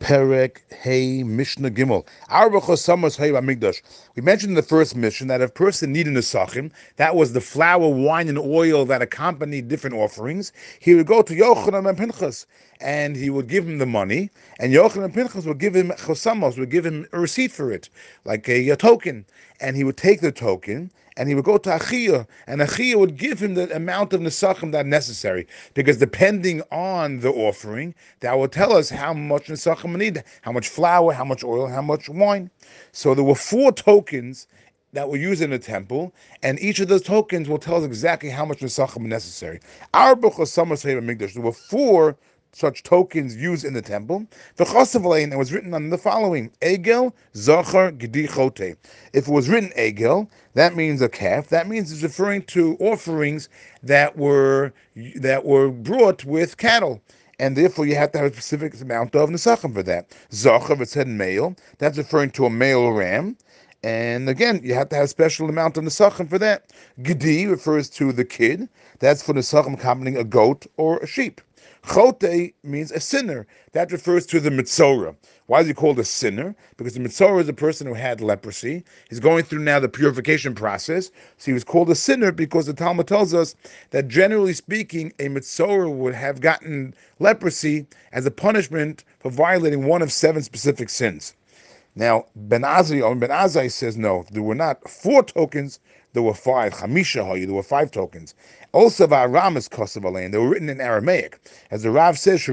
[0.00, 2.06] Perek Hey Mishnah Gimel.
[4.16, 7.40] We mentioned in the first Mishnah that if a person needed nesachim, that was the
[7.40, 12.46] flour, wine, and oil that accompanied different offerings, he would go to Yochanan and Pinchas
[12.80, 16.58] and he would give him the money, and Yochanan and Pinchas would give him chosamos,
[16.58, 17.90] would give him a receipt for it,
[18.24, 19.26] like a, a token,
[19.60, 20.90] and he would take the token
[21.20, 24.72] and he would go to Achia, and Achia would give him the amount of Nesachim
[24.72, 29.98] that necessary, because depending on the offering, that will tell us how much Nesachim we
[29.98, 32.50] need, how much flour, how much oil, how much wine.
[32.92, 34.46] So there were four tokens
[34.94, 38.30] that were used in the temple, and each of those tokens will tell us exactly
[38.30, 39.60] how much Nesachim necessary.
[39.92, 42.16] Our book of Summer Mikdash, there were four
[42.52, 44.26] such tokens used in the temple.
[44.56, 48.76] The Chosavalein, it was written on the following: Egel, Zachar, Gedi Chote.
[49.12, 51.48] If it was written Egel, that means a calf.
[51.48, 53.48] That means it's referring to offerings
[53.82, 54.72] that were
[55.16, 57.00] that were brought with cattle.
[57.38, 60.12] And therefore, you have to have a specific amount of nesachim for that.
[60.32, 63.36] Zachar, it said male, that's referring to a male ram.
[63.82, 66.72] And again, you have to have a special amount of nesachim for that.
[67.02, 68.68] Gedi refers to the kid.
[68.98, 71.40] That's for nesachim accompanying a goat or a sheep.
[71.82, 73.46] Chote means a sinner.
[73.72, 75.16] That refers to the Mitzorah.
[75.46, 76.54] Why is he called a sinner?
[76.76, 78.84] Because the Mitzorah is a person who had leprosy.
[79.08, 81.10] He's going through now the purification process.
[81.38, 83.54] So he was called a sinner because the Talmud tells us
[83.90, 90.02] that generally speaking, a Mitzorah would have gotten leprosy as a punishment for violating one
[90.02, 91.34] of seven specific sins.
[91.96, 95.80] Now, Ben Azai, Ben Azai says no, there were not four tokens,
[96.12, 96.72] there were five.
[96.74, 98.34] Chamisha Hayu, there were five tokens.
[98.72, 101.38] Also, Aram is Kosovo They were written in Aramaic.
[101.70, 102.46] As the Rav says.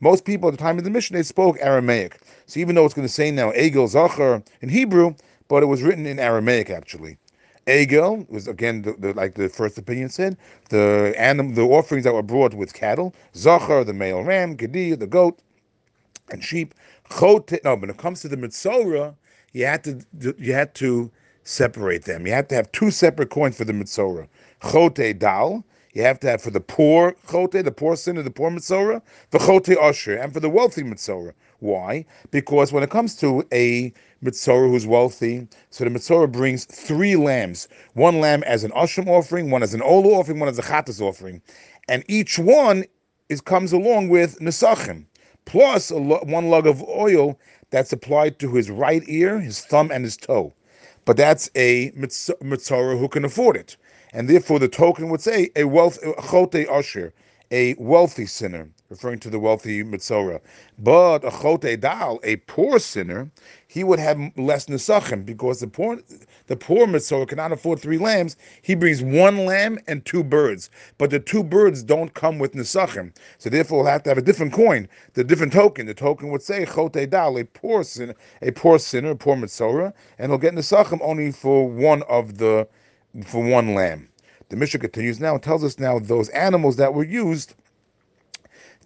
[0.00, 2.18] Most people at the time of the Mishnah, they spoke Aramaic.
[2.46, 5.14] So even though it's going to say now Egel Zachar in Hebrew,
[5.48, 7.18] but it was written in Aramaic actually.
[7.66, 10.36] Egel was again the, the, like the first opinion said,
[10.70, 13.14] the animal, the offerings that were brought with cattle.
[13.34, 15.40] Zachar, the male ram, Gedi, the goat,
[16.30, 16.74] and sheep.
[17.18, 19.14] Chot, no, when it comes to the Mitzorah,
[19.52, 20.00] you had to
[20.38, 21.10] you had to
[21.44, 22.26] separate them.
[22.26, 24.28] You had to have two separate coins for the Mitzorah.
[24.62, 28.50] Chote dal, you have to have for the poor chote, the poor sinner, the poor
[28.50, 29.00] Mitzorah,
[29.30, 31.32] the chote ashir, and for the wealthy Mitzorah.
[31.60, 32.04] Why?
[32.30, 37.68] Because when it comes to a Mitzorah who's wealthy, so the Mitzorah brings three lambs.
[37.94, 41.00] One lamb as an Asham offering, one as an Olah offering, one as a Chattas
[41.00, 41.40] offering.
[41.88, 42.84] And each one
[43.28, 45.04] is comes along with Nesachim,
[45.48, 47.36] plus a, one lug of oil
[47.70, 50.52] that's applied to his right ear, his thumb, and his toe
[51.08, 53.78] but that's a mitzvah who can afford it.
[54.12, 57.14] And therefore, the token would say a wealth chote ashir,
[57.50, 60.40] a wealthy sinner, referring to the wealthy mitzvah.
[60.78, 63.30] But a chote dal, a poor sinner,
[63.66, 65.98] he would have less nesachim because the poor
[66.46, 68.36] the poor mitzvah cannot afford three lambs.
[68.62, 73.14] He brings one lamb and two birds, but the two birds don't come with nesachim.
[73.36, 75.84] So therefore, we'll have to have a different coin, the different token.
[75.84, 79.92] The token would say chote dal, a poor sinner, a poor sinner, a poor mitzvah,
[80.18, 82.66] and he'll get nesachim only for one of the
[83.26, 84.08] for one lamb.
[84.48, 87.54] The Mishnah continues now and tells us now those animals that were used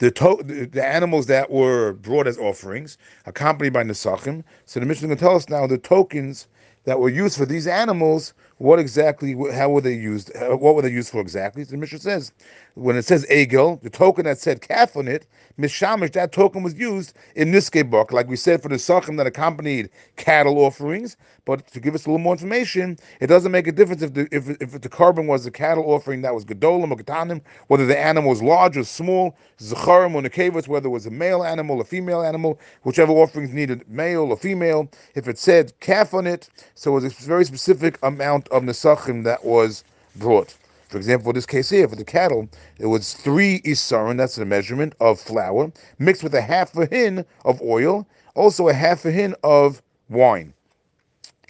[0.00, 4.42] the, to, the animals that were brought as offerings, accompanied by Nesachim.
[4.64, 6.48] So the Mishnah can tell us now the tokens
[6.84, 10.82] that were used for these animals, what exactly, how were they used, uh, what were
[10.82, 11.64] they used for exactly?
[11.64, 12.32] The Mishnah says,
[12.74, 15.26] when it says Egel, the token that said calf on it,
[15.58, 19.26] Mishamish, that token was used in Niske book, like we said for the Sachim that
[19.26, 21.16] accompanied cattle offerings.
[21.44, 24.28] But to give us a little more information, it doesn't make a difference if the
[24.30, 27.98] if, if the korban was a cattle offering that was Gedolim or Ketanim, whether the
[27.98, 31.84] animal was large or small, Zacharim or Nekavas, whether it was a male animal, a
[31.84, 34.88] female animal, whichever offerings needed male or female.
[35.14, 36.48] If it said calf on it,
[36.80, 39.84] so it was a very specific amount of Nesachim that was
[40.16, 40.56] brought.
[40.88, 42.48] For example, this case here, for the cattle,
[42.78, 47.26] it was three isarin, that's the measurement of flour, mixed with a half a hin
[47.44, 50.54] of oil, also a half a hin of wine.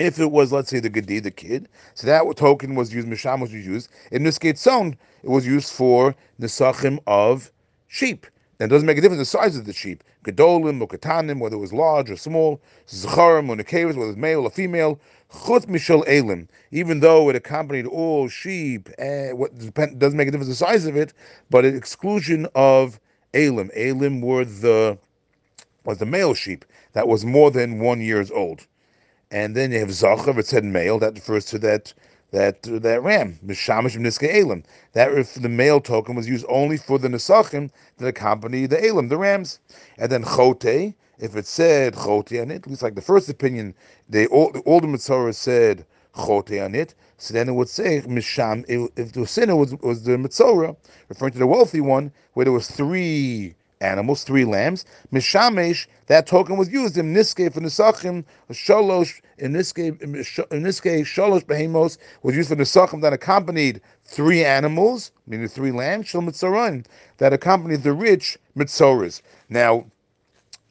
[0.01, 3.41] If it was, let's say, the Gedi, the kid, so that token was used, Misham
[3.41, 3.89] was used.
[4.11, 7.53] In this case, it was used for Nesachim of
[7.87, 8.27] sheep.
[8.61, 10.05] Now, it doesn't make a difference the size of the sheep.
[10.23, 14.17] Gedolim or Katanim, whether it was large or small, Zacharim or Nekavas, whether it was
[14.19, 15.01] male or female,
[15.47, 19.53] Chut Mishal Elim, even though it accompanied all sheep, eh, what
[19.99, 21.15] doesn't make a difference the size of it,
[21.49, 23.01] but an exclusion of
[23.33, 23.71] Elim.
[23.75, 24.99] Elim were the
[25.85, 28.67] was the male sheep that was more than one years old.
[29.31, 31.95] And then you have Zachar, it said male, that refers to that
[32.31, 34.63] that that ram, Mishamish Niska Elim.
[34.93, 39.09] That if the male token was used only for the Nesachim that accompany the Elim,
[39.09, 39.59] the rams.
[39.99, 43.75] And then Chote, if it said Chote on it, least like the first opinion,
[44.09, 45.85] they all the older Mitzvah said
[46.17, 50.19] Chote on it, so then it would say Misham, if the sinner was, was the
[50.19, 50.77] Mitzvah,
[51.09, 54.85] referring to the wealthy one, where there was three animals, three lambs.
[55.13, 61.45] Mishamesh, that token was used in Niske for Nisachim, Sholosh, in case, in case, Sholosh
[61.45, 66.85] Behemos was used for Nisachim that accompanied three animals, meaning three lambs, Shal Mitzorim,
[67.19, 69.23] that accompanied the rich Mitzoras.
[69.49, 69.87] Now,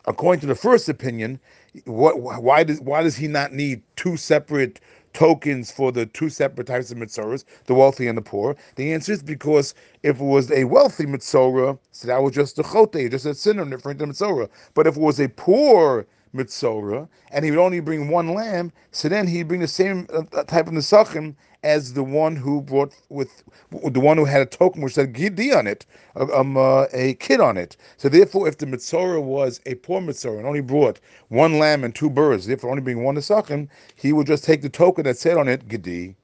[0.06, 1.40] according to the first opinion,
[1.86, 4.80] what why does why does he not need two separate
[5.14, 8.56] tokens for the two separate types of mitzoras, the wealthy and the poor?
[8.76, 9.74] The answer is because
[10.04, 13.66] if it was a wealthy mitzora, so that was just a chote, just a sinner
[13.66, 14.50] different than mitzora.
[14.74, 19.10] But if it was a poor mitzora and he would only bring one lamb, so
[19.10, 23.44] then he'd bring the same uh, type of nesachim as the one who brought with
[23.72, 25.86] the one who had a token which said gidi on it,
[26.16, 27.76] um, uh, a kid on it.
[27.98, 31.94] So therefore, if the mitzora was a poor mitzora and only brought one lamb and
[31.94, 35.38] two birds, therefore only bring one nesachim, he would just take the token that said
[35.38, 36.16] on it gidi.